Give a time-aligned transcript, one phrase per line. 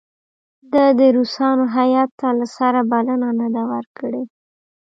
[0.73, 4.23] ده د روسانو هیات ته له سره بلنه نه ده ورکړې.